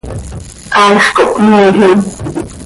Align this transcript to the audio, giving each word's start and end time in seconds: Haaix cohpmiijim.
Haaix 0.75 1.05
cohpmiijim. 1.15 1.99